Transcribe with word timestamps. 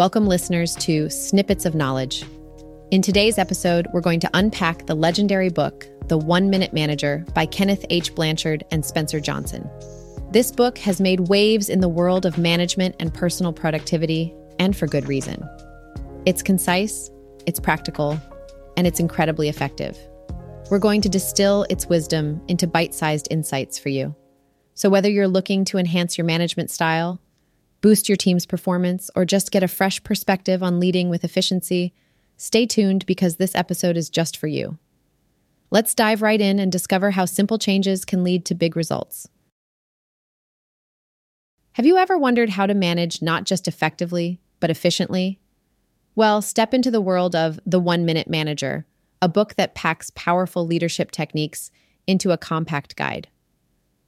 Welcome, 0.00 0.28
listeners, 0.28 0.76
to 0.76 1.10
Snippets 1.10 1.66
of 1.66 1.74
Knowledge. 1.74 2.24
In 2.90 3.02
today's 3.02 3.36
episode, 3.36 3.86
we're 3.92 4.00
going 4.00 4.20
to 4.20 4.30
unpack 4.32 4.86
the 4.86 4.94
legendary 4.94 5.50
book, 5.50 5.86
The 6.08 6.16
One 6.16 6.48
Minute 6.48 6.72
Manager 6.72 7.22
by 7.34 7.44
Kenneth 7.44 7.84
H. 7.90 8.14
Blanchard 8.14 8.64
and 8.70 8.82
Spencer 8.82 9.20
Johnson. 9.20 9.68
This 10.30 10.52
book 10.52 10.78
has 10.78 11.02
made 11.02 11.28
waves 11.28 11.68
in 11.68 11.80
the 11.80 11.88
world 11.90 12.24
of 12.24 12.38
management 12.38 12.96
and 12.98 13.12
personal 13.12 13.52
productivity, 13.52 14.34
and 14.58 14.74
for 14.74 14.86
good 14.86 15.06
reason. 15.06 15.46
It's 16.24 16.42
concise, 16.42 17.10
it's 17.44 17.60
practical, 17.60 18.18
and 18.78 18.86
it's 18.86 19.00
incredibly 19.00 19.50
effective. 19.50 19.98
We're 20.70 20.78
going 20.78 21.02
to 21.02 21.10
distill 21.10 21.66
its 21.68 21.90
wisdom 21.90 22.40
into 22.48 22.66
bite 22.66 22.94
sized 22.94 23.28
insights 23.30 23.78
for 23.78 23.90
you. 23.90 24.16
So, 24.72 24.88
whether 24.88 25.10
you're 25.10 25.28
looking 25.28 25.66
to 25.66 25.76
enhance 25.76 26.16
your 26.16 26.24
management 26.24 26.70
style, 26.70 27.20
boost 27.80 28.08
your 28.08 28.16
team's 28.16 28.46
performance, 28.46 29.10
or 29.14 29.24
just 29.24 29.50
get 29.50 29.62
a 29.62 29.68
fresh 29.68 30.02
perspective 30.02 30.62
on 30.62 30.80
leading 30.80 31.08
with 31.08 31.24
efficiency, 31.24 31.94
stay 32.36 32.66
tuned 32.66 33.06
because 33.06 33.36
this 33.36 33.54
episode 33.54 33.96
is 33.96 34.10
just 34.10 34.36
for 34.36 34.46
you. 34.46 34.78
Let's 35.70 35.94
dive 35.94 36.22
right 36.22 36.40
in 36.40 36.58
and 36.58 36.70
discover 36.70 37.12
how 37.12 37.24
simple 37.24 37.58
changes 37.58 38.04
can 38.04 38.24
lead 38.24 38.44
to 38.46 38.54
big 38.54 38.76
results. 38.76 39.28
Have 41.74 41.86
you 41.86 41.96
ever 41.96 42.18
wondered 42.18 42.50
how 42.50 42.66
to 42.66 42.74
manage 42.74 43.22
not 43.22 43.44
just 43.44 43.68
effectively, 43.68 44.40
but 44.58 44.70
efficiently? 44.70 45.38
Well, 46.16 46.42
step 46.42 46.74
into 46.74 46.90
the 46.90 47.00
world 47.00 47.36
of 47.36 47.60
The 47.64 47.78
One 47.78 48.04
Minute 48.04 48.28
Manager, 48.28 48.84
a 49.22 49.28
book 49.28 49.54
that 49.54 49.76
packs 49.76 50.10
powerful 50.14 50.66
leadership 50.66 51.12
techniques 51.12 51.70
into 52.06 52.32
a 52.32 52.36
compact 52.36 52.96
guide. 52.96 53.28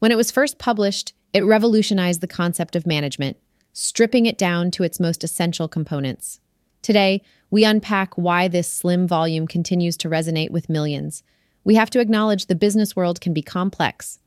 When 0.00 0.10
it 0.10 0.16
was 0.16 0.32
first 0.32 0.58
published, 0.58 1.14
it 1.32 1.44
revolutionized 1.44 2.20
the 2.20 2.26
concept 2.26 2.74
of 2.74 2.86
management 2.86 3.36
stripping 3.72 4.26
it 4.26 4.38
down 4.38 4.70
to 4.72 4.82
its 4.82 5.00
most 5.00 5.24
essential 5.24 5.68
components. 5.68 6.40
Today, 6.82 7.22
we 7.50 7.64
unpack 7.64 8.14
why 8.14 8.48
this 8.48 8.70
slim 8.70 9.06
volume 9.06 9.46
continues 9.46 9.96
to 9.98 10.08
resonate 10.08 10.50
with 10.50 10.68
millions. 10.68 11.22
We 11.64 11.74
have 11.76 11.90
to 11.90 12.00
acknowledge 12.00 12.46
the 12.46 12.54
business 12.54 12.96
world 12.96 13.20
can 13.20 13.32
be 13.32 13.42
complex, 13.42 14.18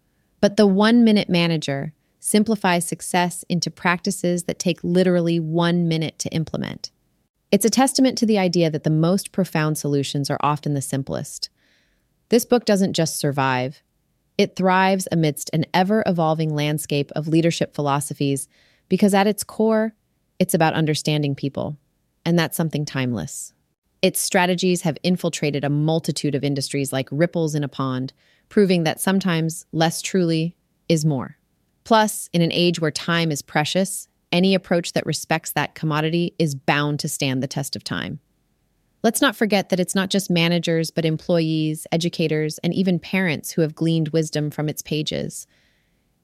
but 0.41 0.57
the 0.57 0.67
one 0.67 1.03
minute 1.03 1.29
manager 1.29 1.93
simplifies 2.19 2.87
success 2.87 3.43
into 3.49 3.69
practices 3.69 4.43
that 4.43 4.57
take 4.57 4.83
literally 4.83 5.39
one 5.39 5.87
minute 5.87 6.17
to 6.19 6.29
implement. 6.29 6.91
It's 7.51 7.65
a 7.65 7.69
testament 7.69 8.17
to 8.17 8.25
the 8.25 8.39
idea 8.39 8.69
that 8.71 8.83
the 8.83 8.89
most 8.89 9.31
profound 9.31 9.77
solutions 9.77 10.29
are 10.29 10.39
often 10.41 10.73
the 10.73 10.81
simplest. 10.81 11.49
This 12.29 12.45
book 12.45 12.65
doesn't 12.65 12.93
just 12.93 13.19
survive, 13.19 13.83
it 14.37 14.55
thrives 14.55 15.07
amidst 15.11 15.49
an 15.53 15.65
ever 15.73 16.03
evolving 16.05 16.53
landscape 16.53 17.11
of 17.15 17.27
leadership 17.27 17.73
philosophies 17.73 18.47
because 18.89 19.13
at 19.13 19.27
its 19.27 19.43
core, 19.43 19.93
it's 20.39 20.53
about 20.53 20.73
understanding 20.73 21.35
people, 21.35 21.77
and 22.25 22.37
that's 22.37 22.57
something 22.57 22.85
timeless. 22.85 23.53
Its 24.01 24.19
strategies 24.19 24.81
have 24.81 24.97
infiltrated 25.03 25.63
a 25.63 25.69
multitude 25.69 26.35
of 26.35 26.43
industries 26.43 26.93
like 26.93 27.09
ripples 27.11 27.55
in 27.55 27.63
a 27.63 27.69
pond, 27.69 28.13
proving 28.49 28.83
that 28.83 28.99
sometimes 28.99 29.65
less 29.71 30.01
truly 30.01 30.55
is 30.87 31.05
more. 31.05 31.37
Plus, 31.83 32.29
in 32.33 32.41
an 32.41 32.51
age 32.51 32.79
where 32.79 32.91
time 32.91 33.31
is 33.31 33.41
precious, 33.41 34.07
any 34.31 34.53
approach 34.53 34.93
that 34.93 35.05
respects 35.05 35.51
that 35.53 35.75
commodity 35.75 36.35
is 36.37 36.55
bound 36.55 36.99
to 36.99 37.07
stand 37.07 37.41
the 37.41 37.47
test 37.47 37.75
of 37.75 37.83
time. 37.83 38.19
Let's 39.01 39.21
not 39.21 39.35
forget 39.35 39.69
that 39.69 39.79
it's 39.79 39.95
not 39.95 40.09
just 40.09 40.31
managers, 40.31 40.89
but 40.89 41.05
employees, 41.05 41.85
educators, 41.91 42.57
and 42.59 42.73
even 42.73 42.99
parents 42.99 43.51
who 43.51 43.61
have 43.61 43.75
gleaned 43.75 44.09
wisdom 44.09 44.49
from 44.49 44.67
its 44.67 44.81
pages. 44.81 45.45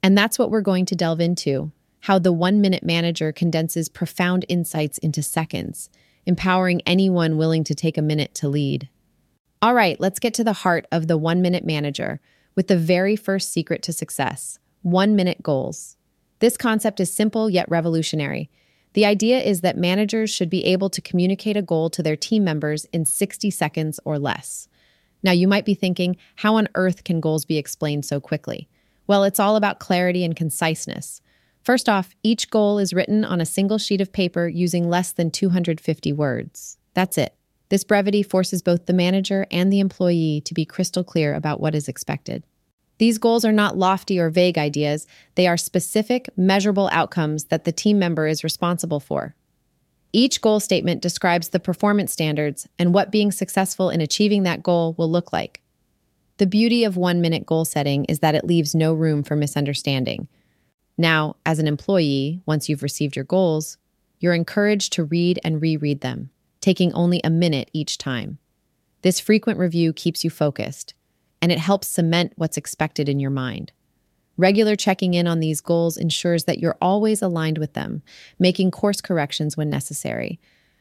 And 0.02 0.18
that's 0.18 0.38
what 0.38 0.50
we're 0.50 0.62
going 0.62 0.86
to 0.86 0.96
delve 0.96 1.20
into 1.20 1.70
how 2.02 2.18
the 2.18 2.32
one 2.32 2.60
minute 2.60 2.82
manager 2.82 3.32
condenses 3.32 3.88
profound 3.88 4.44
insights 4.48 4.98
into 4.98 5.22
seconds, 5.22 5.88
empowering 6.26 6.80
anyone 6.82 7.36
willing 7.36 7.64
to 7.64 7.74
take 7.74 7.96
a 7.96 8.02
minute 8.02 8.34
to 8.34 8.48
lead. 8.48 8.88
All 9.60 9.74
right, 9.74 9.98
let's 10.00 10.18
get 10.18 10.34
to 10.34 10.44
the 10.44 10.52
heart 10.52 10.86
of 10.90 11.06
the 11.06 11.16
one 11.16 11.40
minute 11.40 11.64
manager 11.64 12.20
with 12.56 12.66
the 12.66 12.76
very 12.76 13.14
first 13.14 13.52
secret 13.52 13.82
to 13.84 13.92
success 13.92 14.58
one 14.82 15.14
minute 15.14 15.44
goals. 15.44 15.96
This 16.40 16.56
concept 16.56 16.98
is 16.98 17.14
simple 17.14 17.48
yet 17.48 17.70
revolutionary. 17.70 18.50
The 18.94 19.06
idea 19.06 19.40
is 19.40 19.60
that 19.60 19.78
managers 19.78 20.28
should 20.28 20.50
be 20.50 20.64
able 20.64 20.90
to 20.90 21.00
communicate 21.00 21.56
a 21.56 21.62
goal 21.62 21.88
to 21.90 22.02
their 22.02 22.16
team 22.16 22.42
members 22.42 22.84
in 22.86 23.06
60 23.06 23.48
seconds 23.50 24.00
or 24.04 24.18
less. 24.18 24.66
Now, 25.22 25.30
you 25.30 25.46
might 25.46 25.64
be 25.64 25.74
thinking, 25.74 26.16
how 26.34 26.56
on 26.56 26.68
earth 26.74 27.04
can 27.04 27.20
goals 27.20 27.44
be 27.44 27.58
explained 27.58 28.04
so 28.04 28.20
quickly? 28.20 28.68
Well, 29.06 29.22
it's 29.22 29.38
all 29.38 29.54
about 29.54 29.78
clarity 29.78 30.24
and 30.24 30.34
conciseness. 30.34 31.22
First 31.62 31.88
off, 31.88 32.14
each 32.22 32.50
goal 32.50 32.78
is 32.78 32.92
written 32.92 33.24
on 33.24 33.40
a 33.40 33.46
single 33.46 33.78
sheet 33.78 34.00
of 34.00 34.12
paper 34.12 34.48
using 34.48 34.88
less 34.88 35.12
than 35.12 35.30
250 35.30 36.12
words. 36.12 36.76
That's 36.94 37.16
it. 37.16 37.34
This 37.68 37.84
brevity 37.84 38.22
forces 38.22 38.62
both 38.62 38.86
the 38.86 38.92
manager 38.92 39.46
and 39.50 39.72
the 39.72 39.80
employee 39.80 40.42
to 40.44 40.54
be 40.54 40.64
crystal 40.64 41.04
clear 41.04 41.34
about 41.34 41.60
what 41.60 41.74
is 41.74 41.88
expected. 41.88 42.42
These 42.98 43.18
goals 43.18 43.44
are 43.44 43.52
not 43.52 43.78
lofty 43.78 44.18
or 44.18 44.28
vague 44.28 44.58
ideas, 44.58 45.06
they 45.36 45.46
are 45.46 45.56
specific, 45.56 46.28
measurable 46.36 46.88
outcomes 46.92 47.44
that 47.44 47.64
the 47.64 47.72
team 47.72 47.98
member 47.98 48.26
is 48.26 48.44
responsible 48.44 49.00
for. 49.00 49.34
Each 50.12 50.40
goal 50.40 50.60
statement 50.60 51.00
describes 51.00 51.48
the 51.48 51.60
performance 51.60 52.12
standards 52.12 52.68
and 52.78 52.92
what 52.92 53.10
being 53.10 53.32
successful 53.32 53.88
in 53.88 54.00
achieving 54.00 54.42
that 54.42 54.62
goal 54.62 54.94
will 54.98 55.10
look 55.10 55.32
like. 55.32 55.62
The 56.36 56.46
beauty 56.46 56.84
of 56.84 56.96
one 56.96 57.20
minute 57.20 57.46
goal 57.46 57.64
setting 57.64 58.04
is 58.06 58.18
that 58.18 58.34
it 58.34 58.44
leaves 58.44 58.74
no 58.74 58.92
room 58.92 59.22
for 59.22 59.36
misunderstanding. 59.36 60.28
Now, 60.98 61.36
as 61.46 61.58
an 61.58 61.66
employee, 61.66 62.42
once 62.46 62.68
you've 62.68 62.82
received 62.82 63.16
your 63.16 63.24
goals, 63.24 63.78
you're 64.20 64.34
encouraged 64.34 64.92
to 64.94 65.04
read 65.04 65.40
and 65.42 65.60
reread 65.60 66.00
them, 66.00 66.30
taking 66.60 66.92
only 66.92 67.20
a 67.24 67.30
minute 67.30 67.70
each 67.72 67.98
time. 67.98 68.38
This 69.02 69.18
frequent 69.18 69.58
review 69.58 69.92
keeps 69.92 70.22
you 70.22 70.30
focused, 70.30 70.94
and 71.40 71.50
it 71.50 71.58
helps 71.58 71.88
cement 71.88 72.32
what's 72.36 72.56
expected 72.56 73.08
in 73.08 73.18
your 73.18 73.30
mind. 73.30 73.72
Regular 74.36 74.76
checking 74.76 75.14
in 75.14 75.26
on 75.26 75.40
these 75.40 75.60
goals 75.60 75.96
ensures 75.96 76.44
that 76.44 76.58
you're 76.58 76.78
always 76.80 77.22
aligned 77.22 77.58
with 77.58 77.74
them, 77.74 78.02
making 78.38 78.70
course 78.70 79.00
corrections 79.00 79.56
when 79.56 79.68
necessary. 79.68 80.40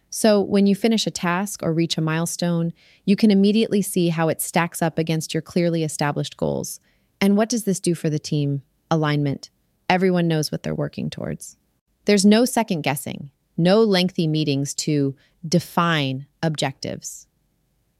So, 0.10 0.42
when 0.42 0.68
you 0.68 0.76
finish 0.76 1.08
a 1.08 1.12
task 1.12 1.62
or 1.64 1.72
reach 1.74 1.98
a 1.98 2.02
milestone, 2.02 2.74
you 3.06 3.16
can 3.16 3.32
immediately 3.32 3.82
see 3.82 4.10
how 4.10 4.30
it 4.30 4.42
stacks 4.42 4.82
up 4.82 4.98
against 4.98 5.34
your 5.34 5.42
clearly 5.42 5.84
established 5.84 6.38
goals. 6.38 6.80
And 7.22 7.38
what 7.38 7.50
does 7.50 7.64
this 7.66 7.80
do 7.80 7.96
for 7.96 8.10
the 8.10 8.20
team? 8.20 8.62
Alignment. 8.90 9.51
Everyone 9.92 10.30
knows 10.30 10.54
what 10.54 10.64
they're 10.64 10.74
working 10.74 11.10
towards. 11.10 11.58
There's 12.06 12.26
no 12.26 12.46
second 12.46 12.82
guessing, 12.82 13.30
no 13.58 13.84
lengthy 13.84 14.26
meetings 14.26 14.74
to 14.76 15.18
define 15.46 16.28
objectives. 16.42 17.28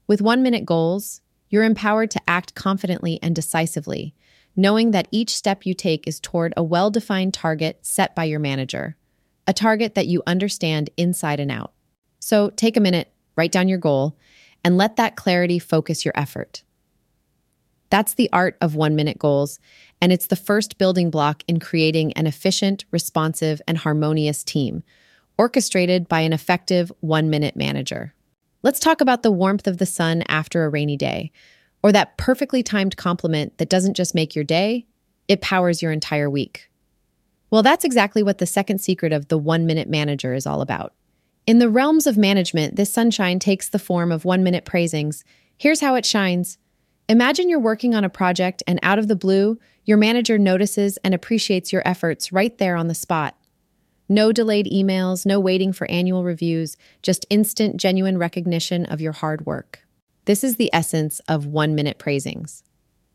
With 0.08 0.22
one 0.22 0.42
minute 0.42 0.66
goals, 0.66 1.20
you're 1.50 1.66
empowered 1.66 2.10
to 2.12 2.22
act 2.30 2.56
confidently 2.56 3.20
and 3.22 3.36
decisively, 3.36 4.16
knowing 4.56 4.92
that 4.92 5.10
each 5.12 5.36
step 5.36 5.66
you 5.66 5.74
take 5.74 6.08
is 6.08 6.22
toward 6.22 6.54
a 6.56 6.64
well 6.64 6.92
defined 6.92 7.34
target 7.34 7.80
set 7.82 8.16
by 8.16 8.24
your 8.24 8.40
manager, 8.40 8.96
a 9.46 9.52
target 9.52 9.94
that 9.96 10.08
you 10.08 10.24
understand 10.26 10.90
inside 10.96 11.42
and 11.42 11.52
out. 11.52 11.74
So 12.22 12.52
take 12.52 12.78
a 12.78 12.82
minute, 12.82 13.12
write 13.36 13.52
down 13.52 13.68
your 13.68 13.80
goal, 13.80 14.16
and 14.64 14.78
let 14.78 14.96
that 14.96 15.18
clarity 15.18 15.60
focus 15.60 16.06
your 16.06 16.14
effort. 16.16 16.64
That's 17.92 18.14
the 18.16 18.30
art 18.32 18.58
of 18.62 18.74
one 18.74 18.96
minute 18.96 19.20
goals, 19.20 19.60
and 20.02 20.12
it's 20.12 20.28
the 20.28 20.38
first 20.38 20.78
building 20.78 21.12
block 21.12 21.44
in 21.48 21.60
creating 21.60 22.14
an 22.14 22.26
efficient, 22.26 22.86
responsive, 22.90 23.62
and 23.68 23.78
harmonious 23.78 24.44
team, 24.44 24.84
orchestrated 25.38 26.08
by 26.08 26.22
an 26.22 26.32
effective 26.32 26.92
one 27.02 27.30
minute 27.30 27.58
manager. 27.58 28.16
Let's 28.64 28.80
talk 28.80 29.02
about 29.02 29.24
the 29.24 29.32
warmth 29.32 29.68
of 29.68 29.78
the 29.78 29.86
sun 29.86 30.24
after 30.30 30.64
a 30.64 30.70
rainy 30.70 30.96
day, 30.96 31.34
or 31.84 31.92
that 31.92 32.18
perfectly 32.18 32.64
timed 32.64 32.96
compliment 32.96 33.58
that 33.58 33.70
doesn't 33.70 33.98
just 33.98 34.16
make 34.16 34.36
your 34.36 34.46
day, 34.46 34.88
it 35.28 35.42
powers 35.42 35.82
your 35.82 35.92
entire 35.92 36.30
week. 36.30 36.70
Well, 37.50 37.64
that's 37.64 37.84
exactly 37.84 38.24
what 38.24 38.38
the 38.38 38.46
second 38.46 38.80
secret 38.80 39.12
of 39.12 39.28
the 39.28 39.38
one 39.38 39.66
minute 39.66 39.90
manager 39.90 40.34
is 40.34 40.48
all 40.48 40.62
about. 40.62 40.94
In 41.46 41.60
the 41.60 41.70
realms 41.70 42.08
of 42.08 42.18
management, 42.18 42.78
this 42.78 42.94
sunshine 42.94 43.40
takes 43.40 43.68
the 43.68 43.80
form 43.80 44.14
of 44.14 44.24
one 44.24 44.44
minute 44.44 44.64
praisings. 44.64 45.26
Here's 45.58 45.82
how 45.82 45.96
it 45.96 46.06
shines 46.06 46.58
Imagine 47.12 47.50
you're 47.50 47.60
working 47.60 47.94
on 47.94 48.06
a 48.06 48.10
project 48.10 48.64
and 48.66 48.80
out 48.82 48.98
of 48.98 49.10
the 49.10 49.18
blue, 49.18 49.60
your 49.84 49.98
manager 49.98 50.38
notices 50.38 50.96
and 51.04 51.14
appreciates 51.14 51.74
your 51.74 51.86
efforts 51.86 52.32
right 52.32 52.58
there 52.58 52.78
on 52.78 52.88
the 52.88 52.96
spot. 52.96 53.36
No 54.08 54.32
delayed 54.32 54.66
emails, 54.68 55.26
no 55.26 55.38
waiting 55.38 55.74
for 55.74 55.92
annual 55.92 56.24
reviews, 56.24 56.78
just 57.02 57.26
instant, 57.30 57.76
genuine 57.76 58.18
recognition 58.18 58.86
of 58.86 59.02
your 59.02 59.12
hard 59.12 59.46
work. 59.46 59.82
This 60.24 60.42
is 60.42 60.56
the 60.56 60.70
essence 60.72 61.20
of 61.28 61.46
one 61.46 61.76
minute 61.76 61.98
praisings. 61.98 62.64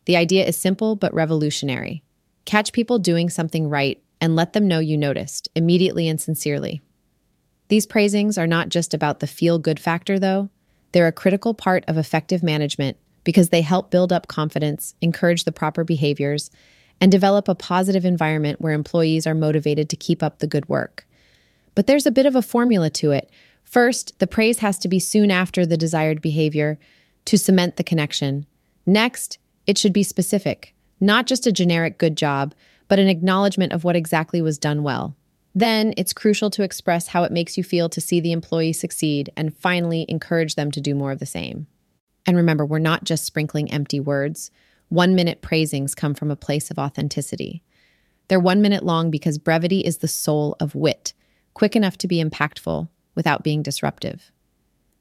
The 0.05 0.19
idea 0.19 0.45
is 0.45 0.59
simple 0.59 0.95
but 0.95 1.15
revolutionary. 1.15 2.03
Catch 2.45 2.75
people 2.75 2.99
doing 2.99 3.31
something 3.31 3.67
right 3.67 4.03
and 4.21 4.37
let 4.37 4.53
them 4.53 4.69
know 4.69 4.79
you 4.79 4.99
noticed, 4.99 5.49
immediately 5.57 6.07
and 6.07 6.21
sincerely. 6.21 6.83
These 7.69 7.87
praisings 7.87 8.37
are 8.37 8.47
not 8.47 8.69
just 8.69 8.93
about 8.93 9.21
the 9.21 9.27
feel 9.27 9.59
good 9.59 9.81
factor, 9.81 10.19
though, 10.19 10.51
they're 10.93 11.07
a 11.07 11.13
critical 11.13 11.55
part 11.55 11.83
of 11.89 11.97
effective 11.97 12.43
management 12.43 12.99
because 13.27 13.49
they 13.49 13.61
help 13.61 13.91
build 13.91 14.13
up 14.13 14.29
confidence, 14.29 14.95
encourage 15.01 15.43
the 15.43 15.53
proper 15.53 15.83
behaviors, 15.83 16.49
and 17.01 17.11
develop 17.11 17.49
a 17.49 17.57
positive 17.57 18.05
environment 18.05 18.61
where 18.61 18.73
employees 18.73 19.27
are 19.27 19.35
motivated 19.35 19.91
to 19.91 19.97
keep 19.97 20.23
up 20.23 20.39
the 20.39 20.47
good 20.47 20.69
work. 20.69 21.05
But 21.75 21.89
there's 21.89 22.07
a 22.07 22.13
bit 22.13 22.27
of 22.27 22.37
a 22.37 22.41
formula 22.41 22.89
to 22.91 23.11
it. 23.11 23.29
First, 23.65 24.17
the 24.21 24.29
praise 24.29 24.61
has 24.61 24.79
to 24.79 24.89
be 24.89 25.01
soon 25.01 25.33
after 25.33 25.67
the 25.67 25.77
desired 25.77 26.23
behavior 26.23 26.79
to 27.25 27.37
cement 27.37 27.77
the 27.77 27.83
connection. 27.83 28.47
Next, 28.87 29.39
it 29.67 29.77
should 29.77 29.93
be 29.93 30.05
specific, 30.05 30.73
not 31.01 31.27
just 31.27 31.49
a 31.49 31.53
generic 31.53 31.99
good 31.99 32.17
job, 32.17 32.55
but 32.87 33.01
an 33.01 33.09
acknowledgement 33.09 33.73
of 33.73 33.83
what 33.83 33.97
exactly 33.97 34.41
was 34.41 34.57
done 34.57 34.85
well. 34.85 35.17
Then 35.53 35.95
it's 35.97 36.13
crucial 36.13 36.49
to 36.51 36.63
express 36.63 37.09
how 37.09 37.25
it 37.25 37.33
makes 37.33 37.59
you 37.59 37.65
feel 37.65 37.89
to 37.89 38.01
see 38.01 38.21
the 38.21 38.31
employee 38.31 38.73
succeed 38.73 39.33
and 39.37 39.53
finally 39.57 40.07
encourage 40.09 40.55
them 40.55 40.71
to 40.71 40.81
do 40.81 40.95
more 40.95 41.11
of 41.11 41.19
the 41.19 41.27
same. 41.27 41.67
And 42.27 42.37
remember, 42.37 42.67
we're 42.67 42.79
not 42.79 43.05
just 43.05 43.25
sprinkling 43.25 43.71
empty 43.71 44.01
words. 44.01 44.51
One 44.89 45.15
minute 45.15 45.43
praisings 45.43 45.95
come 45.95 46.15
from 46.15 46.31
a 46.31 46.37
place 46.37 46.71
of 46.71 46.79
authenticity. 46.79 47.63
They're 48.29 48.41
one 48.41 48.61
minute 48.61 48.85
long 48.85 49.11
because 49.11 49.39
brevity 49.39 49.81
is 49.81 49.99
the 49.99 50.09
soul 50.09 50.57
of 50.59 50.75
wit, 50.75 51.13
quick 51.55 51.77
enough 51.77 51.97
to 51.99 52.09
be 52.09 52.23
impactful 52.23 52.89
without 53.15 53.45
being 53.45 53.63
disruptive. 53.63 54.33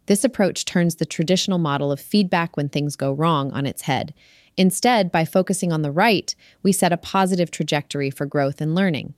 This 0.06 0.24
approach 0.24 0.66
turns 0.66 0.96
the 0.96 1.06
traditional 1.06 1.58
model 1.58 1.92
of 1.92 2.00
feedback 2.00 2.56
when 2.56 2.70
things 2.70 2.96
go 2.96 3.12
wrong 3.12 3.52
on 3.52 3.66
its 3.66 3.84
head. 3.84 4.14
Instead, 4.56 5.12
by 5.12 5.26
focusing 5.26 5.74
on 5.74 5.82
the 5.82 5.92
right, 5.92 6.36
we 6.62 6.72
set 6.72 6.94
a 6.94 6.98
positive 6.98 7.50
trajectory 7.50 8.12
for 8.12 8.26
growth 8.26 8.62
and 8.62 8.76
learning. 8.76 9.16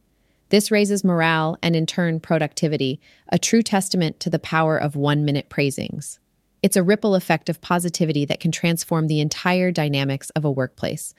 This 0.50 0.72
raises 0.72 1.04
morale 1.04 1.58
and, 1.62 1.76
in 1.76 1.86
turn, 1.86 2.22
productivity, 2.22 3.02
a 3.30 3.38
true 3.38 3.62
testament 3.62 4.20
to 4.22 4.30
the 4.30 4.40
power 4.40 4.78
of 4.78 4.96
one 4.96 5.26
minute 5.26 5.50
praisings. 5.50 6.20
It's 6.62 6.76
a 6.76 6.84
ripple 6.84 7.16
effect 7.16 7.50
of 7.50 7.62
positivity 7.62 8.26
that 8.26 8.40
can 8.40 8.52
transform 8.52 9.08
the 9.08 9.20
entire 9.20 9.72
dynamics 9.72 10.30
of 10.32 10.44
a 10.44 10.52
workplace. 10.52 11.14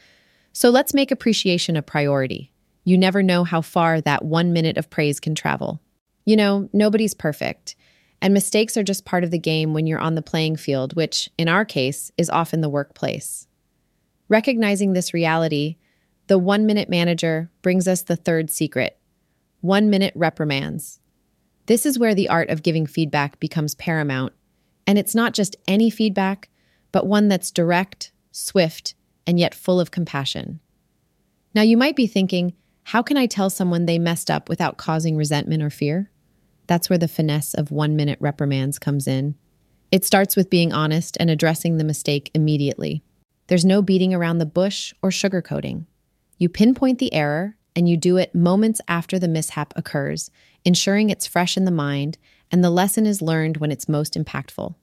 So 0.52 0.70
let's 0.70 0.94
make 0.94 1.10
appreciation 1.10 1.76
a 1.76 1.82
priority. 1.82 2.52
You 2.84 2.98
never 2.98 3.22
know 3.22 3.44
how 3.44 3.60
far 3.60 4.00
that 4.00 4.24
one 4.24 4.52
minute 4.52 4.76
of 4.76 4.90
praise 4.90 5.20
can 5.20 5.34
travel. 5.34 5.80
You 6.24 6.36
know, 6.36 6.68
nobody's 6.72 7.14
perfect, 7.14 7.76
and 8.20 8.34
mistakes 8.34 8.76
are 8.76 8.82
just 8.82 9.04
part 9.04 9.24
of 9.24 9.30
the 9.30 9.38
game 9.38 9.72
when 9.72 9.86
you're 9.86 10.00
on 10.00 10.14
the 10.14 10.22
playing 10.22 10.56
field, 10.56 10.96
which, 10.96 11.30
in 11.38 11.48
our 11.48 11.64
case, 11.64 12.10
is 12.18 12.28
often 12.28 12.60
the 12.60 12.68
workplace. 12.68 13.46
Recognizing 14.28 14.92
this 14.92 15.14
reality, 15.14 15.76
the 16.26 16.38
one 16.38 16.66
minute 16.66 16.88
manager 16.88 17.50
brings 17.62 17.88
us 17.88 18.02
the 18.02 18.16
third 18.16 18.50
secret 18.50 18.98
one 19.60 19.90
minute 19.90 20.12
reprimands. 20.14 21.00
This 21.66 21.84
is 21.84 21.98
where 21.98 22.14
the 22.14 22.28
art 22.28 22.48
of 22.48 22.62
giving 22.62 22.86
feedback 22.86 23.40
becomes 23.40 23.74
paramount. 23.74 24.32
And 24.88 24.98
it's 24.98 25.14
not 25.14 25.34
just 25.34 25.54
any 25.68 25.90
feedback, 25.90 26.48
but 26.92 27.06
one 27.06 27.28
that's 27.28 27.50
direct, 27.50 28.10
swift, 28.32 28.94
and 29.26 29.38
yet 29.38 29.54
full 29.54 29.80
of 29.80 29.90
compassion. 29.90 30.60
Now, 31.54 31.60
you 31.60 31.76
might 31.76 31.94
be 31.94 32.06
thinking, 32.06 32.54
how 32.84 33.02
can 33.02 33.18
I 33.18 33.26
tell 33.26 33.50
someone 33.50 33.84
they 33.84 33.98
messed 33.98 34.30
up 34.30 34.48
without 34.48 34.78
causing 34.78 35.14
resentment 35.14 35.62
or 35.62 35.68
fear? 35.68 36.10
That's 36.68 36.88
where 36.88 36.98
the 36.98 37.06
finesse 37.06 37.52
of 37.52 37.70
one 37.70 37.96
minute 37.96 38.18
reprimands 38.18 38.78
comes 38.78 39.06
in. 39.06 39.34
It 39.92 40.06
starts 40.06 40.36
with 40.36 40.48
being 40.48 40.72
honest 40.72 41.18
and 41.20 41.28
addressing 41.28 41.76
the 41.76 41.84
mistake 41.84 42.30
immediately. 42.34 43.02
There's 43.48 43.66
no 43.66 43.82
beating 43.82 44.14
around 44.14 44.38
the 44.38 44.46
bush 44.46 44.94
or 45.02 45.10
sugarcoating. 45.10 45.84
You 46.38 46.48
pinpoint 46.48 46.98
the 46.98 47.12
error 47.12 47.56
and 47.76 47.90
you 47.90 47.98
do 47.98 48.16
it 48.16 48.34
moments 48.34 48.80
after 48.88 49.18
the 49.18 49.28
mishap 49.28 49.74
occurs, 49.76 50.30
ensuring 50.64 51.10
it's 51.10 51.26
fresh 51.26 51.58
in 51.58 51.66
the 51.66 51.70
mind 51.70 52.16
and 52.50 52.64
the 52.64 52.70
lesson 52.70 53.06
is 53.06 53.22
learned 53.22 53.58
when 53.58 53.70
it's 53.70 53.88
most 53.88 54.14
impactful. 54.14 54.74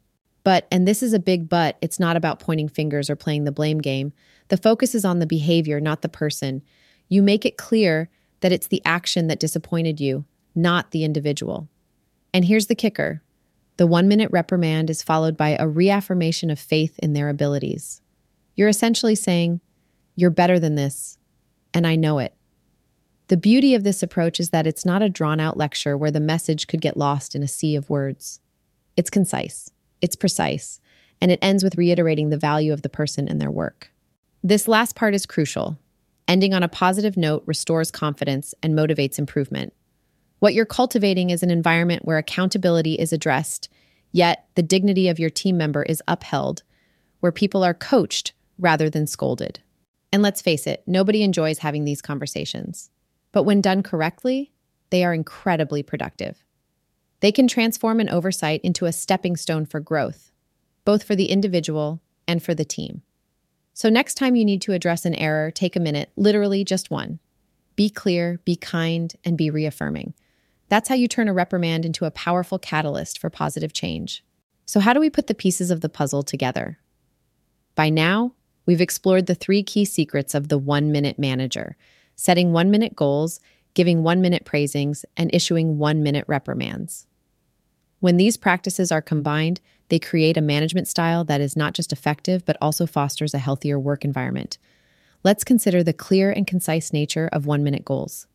But, 0.43 0.67
and 0.71 0.87
this 0.87 1.01
is 1.01 1.13
a 1.13 1.19
big 1.19 1.49
but, 1.49 1.77
it's 1.81 1.99
not 1.99 2.15
about 2.15 2.39
pointing 2.39 2.69
fingers 2.69 3.09
or 3.09 3.15
playing 3.15 3.45
the 3.45 3.51
blame 3.51 3.79
game. 3.79 4.13
The 4.49 4.57
focus 4.57 4.93
is 4.93 5.03
on 5.03 5.17
the 5.19 5.25
behavior, 5.25 5.79
not 5.79 6.03
the 6.03 6.09
person. 6.09 6.61
You 7.09 7.23
make 7.23 7.45
it 7.45 7.57
clear 7.57 8.09
that 8.41 8.51
it's 8.51 8.67
the 8.67 8.81
action 8.85 9.25
that 9.27 9.39
disappointed 9.39 9.99
you, 9.99 10.25
not 10.53 10.91
the 10.91 11.03
individual. 11.03 11.67
And 12.31 12.45
here's 12.45 12.67
the 12.67 12.75
kicker 12.75 13.23
the 13.77 13.87
one 13.87 14.07
minute 14.07 14.29
reprimand 14.31 14.89
is 14.89 15.03
followed 15.03 15.35
by 15.35 15.57
a 15.59 15.67
reaffirmation 15.67 16.49
of 16.49 16.59
faith 16.59 16.97
in 16.99 17.13
their 17.13 17.27
abilities. 17.27 18.01
You're 18.53 18.69
essentially 18.69 19.15
saying, 19.15 19.61
You're 20.15 20.29
better 20.29 20.59
than 20.59 20.75
this, 20.75 21.17
and 21.73 21.87
I 21.87 21.95
know 21.95 22.19
it. 22.19 22.34
The 23.27 23.37
beauty 23.37 23.73
of 23.73 23.83
this 23.83 24.03
approach 24.03 24.39
is 24.39 24.51
that 24.51 24.67
it's 24.67 24.85
not 24.85 25.01
a 25.01 25.09
drawn 25.09 25.39
out 25.39 25.57
lecture 25.57 25.97
where 25.97 26.11
the 26.11 26.19
message 26.19 26.67
could 26.67 26.81
get 26.81 26.95
lost 26.95 27.35
in 27.35 27.41
a 27.41 27.47
sea 27.47 27.75
of 27.75 27.89
words. 27.89 28.39
It's 28.95 29.09
concise, 29.09 29.71
it's 29.99 30.15
precise, 30.15 30.79
and 31.19 31.31
it 31.31 31.39
ends 31.41 31.63
with 31.63 31.77
reiterating 31.77 32.29
the 32.29 32.37
value 32.37 32.71
of 32.71 32.83
the 32.83 32.89
person 32.89 33.27
and 33.27 33.41
their 33.41 33.49
work. 33.49 33.91
This 34.43 34.67
last 34.67 34.95
part 34.95 35.15
is 35.15 35.25
crucial. 35.25 35.79
Ending 36.27 36.53
on 36.53 36.61
a 36.61 36.67
positive 36.67 37.17
note 37.17 37.41
restores 37.47 37.89
confidence 37.89 38.53
and 38.61 38.77
motivates 38.77 39.17
improvement. 39.17 39.73
What 40.37 40.53
you're 40.53 40.65
cultivating 40.65 41.31
is 41.31 41.41
an 41.41 41.49
environment 41.49 42.05
where 42.05 42.19
accountability 42.19 42.93
is 42.93 43.11
addressed, 43.11 43.69
yet 44.11 44.47
the 44.53 44.61
dignity 44.61 45.07
of 45.07 45.17
your 45.17 45.31
team 45.31 45.57
member 45.57 45.81
is 45.81 46.03
upheld, 46.07 46.61
where 47.21 47.31
people 47.31 47.63
are 47.63 47.73
coached 47.73 48.33
rather 48.59 48.87
than 48.87 49.07
scolded. 49.07 49.61
And 50.11 50.21
let's 50.21 50.41
face 50.41 50.67
it, 50.67 50.83
nobody 50.85 51.23
enjoys 51.23 51.59
having 51.59 51.85
these 51.85 52.03
conversations. 52.03 52.91
But 53.35 53.43
when 53.43 53.59
done 53.59 53.83
correctly, 53.83 54.53
they 54.91 55.03
are 55.03 55.13
incredibly 55.13 55.83
productive. 55.83 56.41
They 57.19 57.33
can 57.33 57.49
transform 57.49 57.99
an 57.99 58.07
oversight 58.07 58.61
into 58.63 58.85
a 58.85 58.93
stepping 58.93 59.35
stone 59.35 59.65
for 59.65 59.81
growth, 59.81 60.31
both 60.85 61.03
for 61.03 61.17
the 61.17 61.25
individual 61.25 62.01
and 62.29 62.41
for 62.41 62.55
the 62.55 62.63
team. 62.63 63.01
So, 63.73 63.89
next 63.89 64.13
time 64.13 64.37
you 64.37 64.45
need 64.45 64.61
to 64.61 64.71
address 64.71 65.03
an 65.03 65.15
error, 65.15 65.51
take 65.51 65.75
a 65.75 65.81
minute, 65.81 66.13
literally 66.15 66.63
just 66.63 66.89
one. 66.89 67.19
Be 67.75 67.89
clear, 67.89 68.39
be 68.45 68.55
kind, 68.55 69.13
and 69.25 69.37
be 69.37 69.49
reaffirming. 69.49 70.13
That's 70.69 70.87
how 70.87 70.95
you 70.95 71.09
turn 71.09 71.27
a 71.27 71.33
reprimand 71.33 71.83
into 71.83 72.05
a 72.05 72.11
powerful 72.11 72.57
catalyst 72.57 73.19
for 73.19 73.29
positive 73.29 73.73
change. 73.73 74.23
So, 74.65 74.79
how 74.79 74.93
do 74.93 75.01
we 75.01 75.09
put 75.09 75.27
the 75.27 75.35
pieces 75.35 75.71
of 75.71 75.81
the 75.81 75.89
puzzle 75.89 76.23
together? 76.23 76.79
By 77.75 77.89
now, 77.89 78.31
we've 78.65 78.79
explored 78.79 79.25
the 79.25 79.35
three 79.35 79.61
key 79.61 79.83
secrets 79.83 80.33
of 80.33 80.47
the 80.47 80.57
one 80.57 80.89
minute 80.89 81.19
manager 81.19 81.75
setting 82.15 82.51
one 82.51 82.71
minute 82.71 82.95
goals, 82.95 83.39
giving 83.73 84.03
one 84.03 84.21
minute 84.21 84.45
praisings, 84.45 85.05
and 85.17 85.29
issuing 85.33 85.77
one 85.77 86.01
minute 86.03 86.25
reprimands. 86.27 87.07
When 87.99 88.17
these 88.17 88.37
practices 88.37 88.91
are 88.91 89.01
combined, 89.01 89.61
they 89.89 89.99
create 89.99 90.37
a 90.37 90.41
management 90.41 90.87
style 90.87 91.23
that 91.25 91.41
is 91.41 91.55
not 91.55 91.73
just 91.73 91.93
effective, 91.93 92.45
but 92.45 92.57
also 92.61 92.85
fosters 92.85 93.33
a 93.33 93.39
healthier 93.39 93.79
work 93.79 94.03
environment. 94.03 94.57
Let's 95.23 95.43
consider 95.43 95.83
the 95.83 95.93
clear 95.93 96.31
and 96.31 96.45
concise 96.45 96.93
nature 96.93 97.29
of 97.31 97.45
one 97.45 97.63
minute 97.63 97.85
goals. 97.85 98.27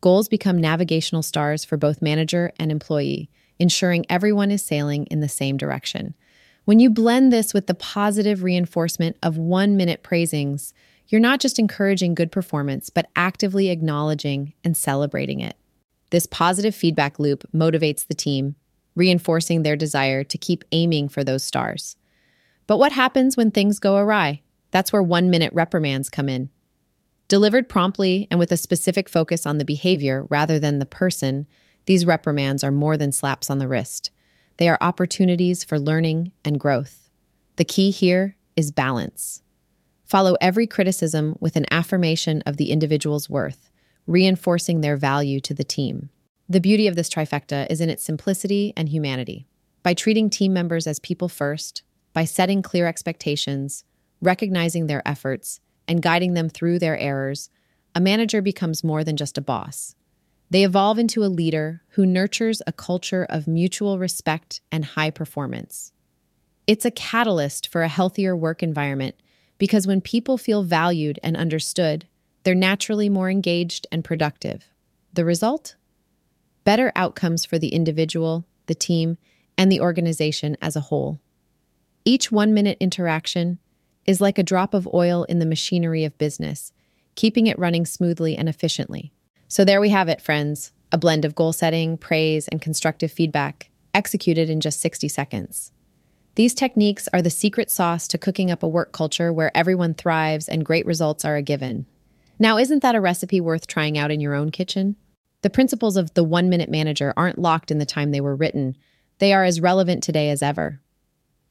Goals 0.00 0.28
become 0.28 0.60
navigational 0.60 1.22
stars 1.22 1.64
for 1.64 1.76
both 1.76 2.02
manager 2.02 2.52
and 2.58 2.70
employee, 2.70 3.30
ensuring 3.58 4.06
everyone 4.08 4.50
is 4.50 4.64
sailing 4.64 5.06
in 5.06 5.20
the 5.20 5.28
same 5.28 5.56
direction. 5.56 6.14
When 6.64 6.80
you 6.80 6.90
blend 6.90 7.32
this 7.32 7.54
with 7.54 7.68
the 7.68 7.74
positive 7.74 8.42
reinforcement 8.42 9.16
of 9.22 9.38
one 9.38 9.76
minute 9.76 10.02
praisings, 10.02 10.74
you're 11.08 11.20
not 11.20 11.40
just 11.40 11.58
encouraging 11.58 12.14
good 12.14 12.32
performance, 12.32 12.90
but 12.90 13.10
actively 13.14 13.70
acknowledging 13.70 14.52
and 14.64 14.76
celebrating 14.76 15.40
it. 15.40 15.56
This 16.10 16.26
positive 16.26 16.74
feedback 16.74 17.18
loop 17.18 17.44
motivates 17.54 18.06
the 18.06 18.14
team, 18.14 18.56
reinforcing 18.94 19.62
their 19.62 19.76
desire 19.76 20.24
to 20.24 20.38
keep 20.38 20.64
aiming 20.72 21.08
for 21.08 21.22
those 21.22 21.44
stars. 21.44 21.96
But 22.66 22.78
what 22.78 22.92
happens 22.92 23.36
when 23.36 23.50
things 23.50 23.78
go 23.78 23.96
awry? 23.96 24.42
That's 24.70 24.92
where 24.92 25.02
one 25.02 25.30
minute 25.30 25.52
reprimands 25.52 26.08
come 26.08 26.28
in. 26.28 26.50
Delivered 27.28 27.68
promptly 27.68 28.28
and 28.30 28.38
with 28.38 28.52
a 28.52 28.56
specific 28.56 29.08
focus 29.08 29.46
on 29.46 29.58
the 29.58 29.64
behavior 29.64 30.26
rather 30.28 30.58
than 30.58 30.78
the 30.78 30.86
person, 30.86 31.46
these 31.86 32.06
reprimands 32.06 32.62
are 32.62 32.72
more 32.72 32.96
than 32.96 33.12
slaps 33.12 33.50
on 33.50 33.58
the 33.58 33.68
wrist. 33.68 34.10
They 34.58 34.68
are 34.68 34.78
opportunities 34.80 35.64
for 35.64 35.78
learning 35.78 36.32
and 36.44 36.58
growth. 36.58 37.10
The 37.56 37.64
key 37.64 37.90
here 37.90 38.36
is 38.54 38.70
balance. 38.70 39.42
Follow 40.06 40.36
every 40.40 40.68
criticism 40.68 41.36
with 41.40 41.56
an 41.56 41.66
affirmation 41.70 42.40
of 42.46 42.58
the 42.58 42.70
individual's 42.70 43.28
worth, 43.28 43.68
reinforcing 44.06 44.80
their 44.80 44.96
value 44.96 45.40
to 45.40 45.52
the 45.52 45.64
team. 45.64 46.10
The 46.48 46.60
beauty 46.60 46.86
of 46.86 46.94
this 46.94 47.10
trifecta 47.10 47.66
is 47.68 47.80
in 47.80 47.90
its 47.90 48.04
simplicity 48.04 48.72
and 48.76 48.88
humanity. 48.88 49.48
By 49.82 49.94
treating 49.94 50.30
team 50.30 50.52
members 50.52 50.86
as 50.86 51.00
people 51.00 51.28
first, 51.28 51.82
by 52.12 52.24
setting 52.24 52.62
clear 52.62 52.86
expectations, 52.86 53.82
recognizing 54.20 54.86
their 54.86 55.06
efforts, 55.06 55.60
and 55.88 56.00
guiding 56.00 56.34
them 56.34 56.48
through 56.48 56.78
their 56.78 56.96
errors, 56.98 57.50
a 57.92 58.00
manager 58.00 58.40
becomes 58.40 58.84
more 58.84 59.02
than 59.02 59.16
just 59.16 59.36
a 59.36 59.42
boss. 59.42 59.96
They 60.50 60.62
evolve 60.62 61.00
into 61.00 61.24
a 61.24 61.26
leader 61.26 61.82
who 61.90 62.06
nurtures 62.06 62.62
a 62.64 62.72
culture 62.72 63.26
of 63.28 63.48
mutual 63.48 63.98
respect 63.98 64.60
and 64.70 64.84
high 64.84 65.10
performance. 65.10 65.92
It's 66.68 66.84
a 66.84 66.92
catalyst 66.92 67.66
for 67.68 67.82
a 67.82 67.88
healthier 67.88 68.36
work 68.36 68.62
environment 68.62 69.16
because 69.58 69.86
when 69.86 70.00
people 70.00 70.38
feel 70.38 70.62
valued 70.62 71.18
and 71.22 71.36
understood, 71.36 72.06
they're 72.42 72.54
naturally 72.54 73.08
more 73.08 73.30
engaged 73.30 73.86
and 73.90 74.04
productive. 74.04 74.68
The 75.12 75.24
result? 75.24 75.76
Better 76.64 76.92
outcomes 76.94 77.44
for 77.44 77.58
the 77.58 77.68
individual, 77.68 78.44
the 78.66 78.74
team, 78.74 79.18
and 79.56 79.70
the 79.70 79.80
organization 79.80 80.56
as 80.60 80.76
a 80.76 80.80
whole. 80.80 81.20
Each 82.04 82.30
one 82.30 82.54
minute 82.54 82.76
interaction 82.80 83.58
is 84.04 84.20
like 84.20 84.38
a 84.38 84.42
drop 84.42 84.74
of 84.74 84.88
oil 84.92 85.24
in 85.24 85.38
the 85.38 85.46
machinery 85.46 86.04
of 86.04 86.18
business, 86.18 86.72
keeping 87.14 87.46
it 87.46 87.58
running 87.58 87.86
smoothly 87.86 88.36
and 88.36 88.48
efficiently. 88.48 89.12
So, 89.48 89.64
there 89.64 89.80
we 89.80 89.90
have 89.90 90.08
it, 90.08 90.20
friends 90.20 90.72
a 90.92 90.98
blend 90.98 91.24
of 91.24 91.34
goal 91.34 91.52
setting, 91.52 91.98
praise, 91.98 92.48
and 92.48 92.62
constructive 92.62 93.10
feedback, 93.10 93.70
executed 93.92 94.48
in 94.48 94.60
just 94.60 94.80
60 94.80 95.08
seconds. 95.08 95.72
These 96.36 96.52
techniques 96.52 97.08
are 97.14 97.22
the 97.22 97.30
secret 97.30 97.70
sauce 97.70 98.06
to 98.08 98.18
cooking 98.18 98.50
up 98.50 98.62
a 98.62 98.68
work 98.68 98.92
culture 98.92 99.32
where 99.32 99.56
everyone 99.56 99.94
thrives 99.94 100.50
and 100.50 100.66
great 100.66 100.84
results 100.84 101.24
are 101.24 101.36
a 101.36 101.42
given. 101.42 101.86
Now, 102.38 102.58
isn't 102.58 102.82
that 102.82 102.94
a 102.94 103.00
recipe 103.00 103.40
worth 103.40 103.66
trying 103.66 103.96
out 103.96 104.10
in 104.10 104.20
your 104.20 104.34
own 104.34 104.50
kitchen? 104.50 104.96
The 105.40 105.48
principles 105.48 105.96
of 105.96 106.12
the 106.12 106.24
one 106.24 106.50
minute 106.50 106.68
manager 106.68 107.14
aren't 107.16 107.38
locked 107.38 107.70
in 107.70 107.78
the 107.78 107.86
time 107.86 108.10
they 108.10 108.20
were 108.20 108.36
written, 108.36 108.76
they 109.18 109.32
are 109.32 109.44
as 109.44 109.62
relevant 109.62 110.02
today 110.02 110.28
as 110.28 110.42
ever. 110.42 110.82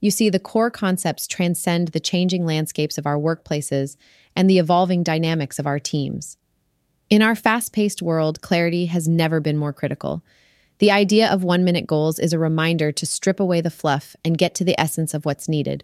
You 0.01 0.11
see, 0.11 0.29
the 0.29 0.37
core 0.37 0.69
concepts 0.69 1.25
transcend 1.25 1.87
the 1.87 1.99
changing 1.99 2.45
landscapes 2.45 2.99
of 2.99 3.07
our 3.07 3.17
workplaces 3.17 3.97
and 4.35 4.47
the 4.47 4.59
evolving 4.59 5.01
dynamics 5.01 5.57
of 5.57 5.65
our 5.65 5.79
teams. 5.79 6.37
In 7.09 7.23
our 7.23 7.33
fast 7.33 7.73
paced 7.73 8.03
world, 8.03 8.41
clarity 8.41 8.85
has 8.85 9.07
never 9.07 9.39
been 9.39 9.57
more 9.57 9.73
critical. 9.73 10.23
The 10.79 10.91
idea 10.91 11.29
of 11.29 11.43
one 11.43 11.63
minute 11.63 11.87
goals 11.87 12.19
is 12.19 12.33
a 12.33 12.39
reminder 12.39 12.91
to 12.91 13.05
strip 13.05 13.39
away 13.39 13.61
the 13.61 13.69
fluff 13.69 14.15
and 14.25 14.37
get 14.37 14.53
to 14.55 14.63
the 14.63 14.79
essence 14.79 15.13
of 15.13 15.25
what's 15.25 15.47
needed. 15.47 15.83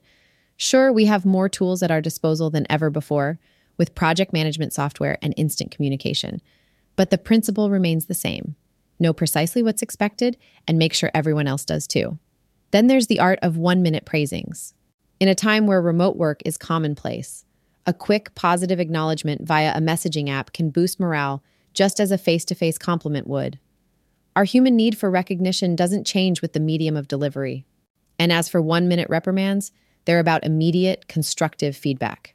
Sure, 0.57 0.91
we 0.91 1.05
have 1.05 1.25
more 1.25 1.47
tools 1.47 1.81
at 1.81 1.91
our 1.91 2.01
disposal 2.01 2.49
than 2.49 2.67
ever 2.69 2.89
before, 2.89 3.39
with 3.77 3.95
project 3.95 4.33
management 4.33 4.73
software 4.73 5.17
and 5.21 5.33
instant 5.37 5.71
communication, 5.71 6.41
but 6.95 7.09
the 7.09 7.17
principle 7.17 7.69
remains 7.69 8.05
the 8.05 8.13
same 8.13 8.55
know 9.01 9.11
precisely 9.11 9.63
what's 9.63 9.81
expected 9.81 10.37
and 10.67 10.77
make 10.77 10.93
sure 10.93 11.11
everyone 11.13 11.47
else 11.47 11.65
does 11.65 11.87
too. 11.87 12.17
Then 12.69 12.87
there's 12.87 13.07
the 13.07 13.19
art 13.19 13.39
of 13.41 13.57
one 13.57 13.81
minute 13.81 14.05
praisings. 14.05 14.73
In 15.19 15.27
a 15.27 15.35
time 15.35 15.67
where 15.67 15.81
remote 15.81 16.15
work 16.15 16.41
is 16.45 16.57
commonplace, 16.57 17.45
a 17.85 17.93
quick 17.93 18.33
positive 18.35 18.79
acknowledgement 18.79 19.45
via 19.45 19.75
a 19.75 19.81
messaging 19.81 20.29
app 20.29 20.53
can 20.53 20.69
boost 20.69 20.99
morale 20.99 21.43
just 21.73 21.99
as 21.99 22.11
a 22.11 22.17
face 22.17 22.45
to 22.45 22.55
face 22.55 22.77
compliment 22.77 23.27
would. 23.27 23.59
Our 24.35 24.45
human 24.45 24.75
need 24.75 24.97
for 24.97 25.11
recognition 25.11 25.75
doesn't 25.75 26.07
change 26.07 26.41
with 26.41 26.53
the 26.53 26.59
medium 26.59 26.95
of 26.95 27.07
delivery. 27.07 27.65
And 28.17 28.31
as 28.31 28.47
for 28.47 28.61
one 28.61 28.87
minute 28.87 29.09
reprimands, 29.09 29.71
they're 30.05 30.19
about 30.19 30.45
immediate, 30.45 31.07
constructive 31.07 31.75
feedback. 31.75 32.33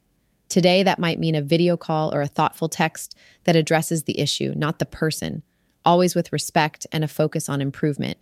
Today, 0.48 0.82
that 0.82 0.98
might 0.98 1.18
mean 1.18 1.34
a 1.34 1.42
video 1.42 1.76
call 1.76 2.14
or 2.14 2.20
a 2.20 2.28
thoughtful 2.28 2.68
text 2.68 3.16
that 3.44 3.56
addresses 3.56 4.04
the 4.04 4.18
issue, 4.18 4.52
not 4.54 4.78
the 4.78 4.86
person, 4.86 5.42
always 5.84 6.14
with 6.14 6.32
respect 6.32 6.86
and 6.92 7.02
a 7.02 7.08
focus 7.08 7.48
on 7.48 7.60
improvement. 7.60 8.18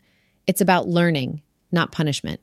It's 0.46 0.60
about 0.60 0.88
learning, 0.88 1.42
not 1.72 1.92
punishment. 1.92 2.40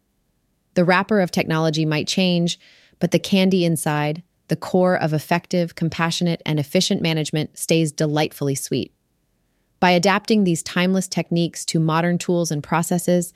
The 0.73 0.85
wrapper 0.85 1.21
of 1.21 1.31
technology 1.31 1.85
might 1.85 2.07
change, 2.07 2.59
but 2.99 3.11
the 3.11 3.19
candy 3.19 3.65
inside, 3.65 4.21
the 4.49 4.55
core 4.55 4.95
of 4.95 5.13
effective, 5.13 5.75
compassionate, 5.75 6.41
and 6.45 6.59
efficient 6.59 7.01
management 7.01 7.57
stays 7.57 7.91
delightfully 7.91 8.55
sweet. 8.55 8.93
By 9.81 9.91
adapting 9.91 10.43
these 10.43 10.61
timeless 10.61 11.07
techniques 11.07 11.65
to 11.65 11.79
modern 11.79 12.19
tools 12.19 12.51
and 12.51 12.61
processes, 12.61 13.33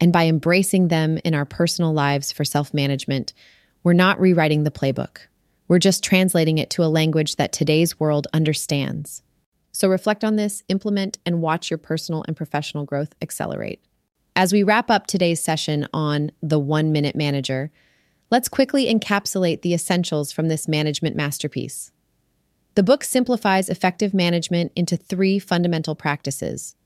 and 0.00 0.12
by 0.12 0.26
embracing 0.26 0.88
them 0.88 1.18
in 1.24 1.34
our 1.34 1.44
personal 1.44 1.92
lives 1.92 2.30
for 2.30 2.44
self 2.44 2.72
management, 2.72 3.34
we're 3.82 3.94
not 3.94 4.20
rewriting 4.20 4.62
the 4.62 4.70
playbook. 4.70 5.18
We're 5.66 5.80
just 5.80 6.04
translating 6.04 6.56
it 6.58 6.70
to 6.70 6.84
a 6.84 6.86
language 6.86 7.34
that 7.34 7.52
today's 7.52 7.98
world 7.98 8.28
understands. 8.32 9.22
So 9.72 9.88
reflect 9.88 10.22
on 10.22 10.36
this, 10.36 10.62
implement, 10.68 11.18
and 11.26 11.42
watch 11.42 11.68
your 11.68 11.78
personal 11.78 12.24
and 12.28 12.36
professional 12.36 12.84
growth 12.84 13.14
accelerate. 13.20 13.82
As 14.36 14.52
we 14.52 14.62
wrap 14.62 14.92
up 14.92 15.08
today's 15.08 15.42
session 15.42 15.88
on 15.92 16.30
the 16.40 16.60
one 16.60 16.92
minute 16.92 17.16
manager, 17.16 17.72
let's 18.30 18.48
quickly 18.48 18.86
encapsulate 18.86 19.62
the 19.62 19.74
essentials 19.74 20.30
from 20.30 20.46
this 20.46 20.68
management 20.68 21.16
masterpiece. 21.16 21.90
The 22.78 22.84
book 22.84 23.02
simplifies 23.02 23.68
effective 23.68 24.14
management 24.14 24.70
into 24.76 24.96
three 24.96 25.40
fundamental 25.40 25.96
practices 25.96 26.76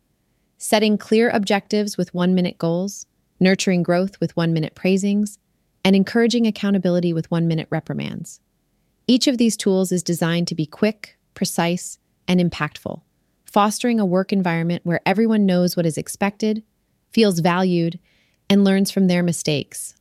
setting 0.57 0.97
clear 0.97 1.29
objectives 1.29 1.99
with 1.99 2.15
one 2.15 2.35
minute 2.35 2.57
goals, 2.57 3.05
nurturing 3.39 3.83
growth 3.83 4.19
with 4.19 4.35
one 4.35 4.55
minute 4.55 4.75
praisings, 4.75 5.39
and 5.85 5.95
encouraging 5.95 6.47
accountability 6.47 7.13
with 7.13 7.31
one 7.31 7.47
minute 7.47 7.69
reprimands. 7.69 8.41
Each 9.07 9.27
of 9.27 9.37
these 9.37 9.55
tools 9.55 9.93
is 9.93 10.03
designed 10.03 10.49
to 10.49 10.55
be 10.55 10.65
quick, 10.65 11.19
precise, 11.35 11.99
and 12.27 12.41
impactful, 12.41 13.03
fostering 13.45 14.01
a 14.01 14.07
work 14.07 14.33
environment 14.33 14.87
where 14.87 15.03
everyone 15.05 15.45
knows 15.45 15.77
what 15.77 15.85
is 15.85 15.99
expected 15.99 16.63
feels 17.11 17.41
valued, 17.41 17.99
and 18.49 18.65
learns 18.65 18.91
from 18.91 19.09
their 19.09 19.23
mistakes. 19.23 19.95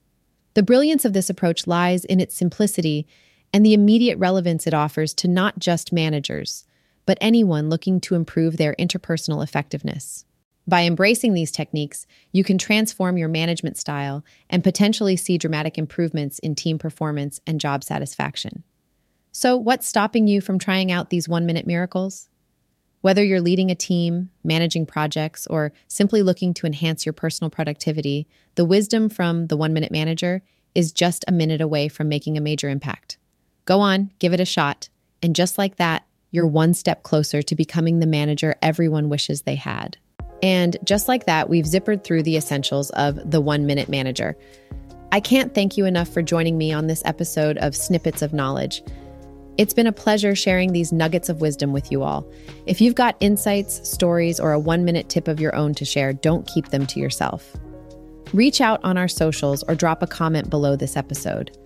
The 0.54 0.64
brilliance 0.64 1.04
of 1.04 1.12
this 1.12 1.30
approach 1.30 1.68
lies 1.68 2.06
in 2.06 2.22
its 2.22 2.34
simplicity 2.34 3.08
and 3.54 3.66
the 3.66 3.74
immediate 3.74 4.18
relevance 4.18 4.66
it 4.66 4.74
offers 4.74 5.14
to 5.16 5.28
not 5.28 5.60
just 5.60 5.92
managers, 5.92 6.66
but 7.06 7.18
anyone 7.20 7.70
looking 7.70 8.00
to 8.02 8.16
improve 8.16 8.58
their 8.58 8.76
interpersonal 8.80 9.44
effectiveness. 9.44 10.26
By 10.68 10.84
embracing 10.84 11.34
these 11.34 11.52
techniques, 11.52 12.06
you 12.32 12.44
can 12.44 12.58
transform 12.58 13.18
your 13.18 13.28
management 13.28 13.78
style 13.78 14.24
and 14.50 14.64
potentially 14.64 15.18
see 15.18 15.38
dramatic 15.38 15.78
improvements 15.78 16.40
in 16.40 16.56
team 16.56 16.78
performance 16.78 17.42
and 17.48 17.60
job 17.60 17.84
satisfaction. 17.84 18.64
So, 19.32 19.58
what's 19.58 19.88
stopping 19.88 20.28
you 20.28 20.40
from 20.40 20.60
trying 20.60 20.92
out 20.92 21.10
these 21.10 21.28
one 21.28 21.46
minute 21.46 21.66
miracles? 21.66 22.30
Whether 23.02 23.24
you're 23.24 23.42
leading 23.42 23.72
a 23.72 23.76
team, 23.76 24.30
managing 24.44 24.86
projects, 24.86 25.48
or 25.48 25.74
simply 25.88 26.22
looking 26.22 26.54
to 26.54 26.68
enhance 26.68 27.06
your 27.06 27.14
personal 27.14 27.50
productivity, 27.50 28.28
the 28.56 28.66
wisdom 28.66 29.10
from 29.10 29.48
the 29.48 29.58
one 29.58 29.74
minute 29.74 29.92
manager 29.92 30.44
is 30.76 30.92
just 30.92 31.26
a 31.28 31.32
minute 31.32 31.62
away 31.62 31.88
from 31.88 32.08
making 32.08 32.38
a 32.38 32.42
major 32.42 32.70
impact. 32.70 33.18
Go 33.72 33.80
on, 33.80 34.12
give 34.20 34.34
it 34.34 34.42
a 34.42 34.46
shot. 34.46 34.90
And 35.24 35.34
just 35.34 35.58
like 35.58 35.78
that, 35.78 36.06
you're 36.32 36.46
one 36.46 36.74
step 36.74 37.04
closer 37.04 37.42
to 37.42 37.56
becoming 37.56 38.00
the 38.00 38.06
manager 38.06 38.54
everyone 38.62 39.08
wishes 39.08 39.44
they 39.44 39.56
had. 39.56 39.96
And 40.44 40.76
just 40.84 41.08
like 41.08 41.26
that, 41.28 41.48
we've 41.48 41.64
zippered 41.64 42.04
through 42.04 42.24
the 42.24 42.36
essentials 42.36 42.90
of 42.90 43.32
the 43.32 43.40
one 43.40 43.66
minute 43.66 43.88
manager. 43.88 44.36
I 45.14 45.22
can't 45.22 45.56
thank 45.56 45.78
you 45.78 45.86
enough 45.86 46.10
for 46.10 46.22
joining 46.22 46.58
me 46.58 46.74
on 46.74 46.88
this 46.88 47.02
episode 47.06 47.58
of 47.60 47.74
Snippets 47.74 48.22
of 48.22 48.34
Knowledge. 48.34 48.84
It's 49.58 49.74
been 49.74 49.88
a 49.88 49.94
pleasure 49.94 50.36
sharing 50.36 50.74
these 50.74 50.92
nuggets 50.92 51.30
of 51.30 51.40
wisdom 51.40 51.72
with 51.72 51.94
you 51.94 52.04
all. 52.04 52.30
If 52.66 52.82
you've 52.82 52.96
got 52.96 53.16
insights, 53.22 53.90
stories, 53.90 54.38
or 54.38 54.52
a 54.52 54.60
one 54.60 54.84
minute 54.84 55.08
tip 55.08 55.30
of 55.30 55.40
your 55.40 55.56
own 55.56 55.76
to 55.76 55.86
share, 55.86 56.12
don't 56.12 56.46
keep 56.46 56.72
them 56.72 56.86
to 56.88 57.00
yourself. 57.00 57.56
Reach 58.34 58.60
out 58.60 58.84
on 58.84 58.98
our 58.98 59.08
socials 59.08 59.64
or 59.64 59.76
drop 59.76 60.04
a 60.04 60.08
comment 60.08 60.50
below 60.50 60.76
this 60.76 60.98
episode. 60.98 61.58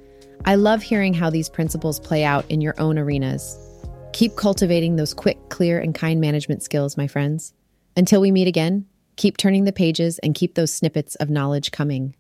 I 0.43 0.55
love 0.55 0.81
hearing 0.83 1.13
how 1.13 1.29
these 1.29 1.49
principles 1.49 1.99
play 1.99 2.23
out 2.23 2.45
in 2.49 2.61
your 2.61 2.75
own 2.77 2.97
arenas. 2.97 3.57
Keep 4.11 4.35
cultivating 4.35 4.95
those 4.95 5.13
quick, 5.13 5.37
clear, 5.49 5.79
and 5.79 5.95
kind 5.95 6.19
management 6.19 6.63
skills, 6.63 6.97
my 6.97 7.07
friends. 7.07 7.53
Until 7.95 8.21
we 8.21 8.31
meet 8.31 8.47
again, 8.47 8.85
keep 9.15 9.37
turning 9.37 9.63
the 9.63 9.71
pages 9.71 10.19
and 10.19 10.35
keep 10.35 10.55
those 10.55 10.73
snippets 10.73 11.15
of 11.15 11.29
knowledge 11.29 11.71
coming. 11.71 12.15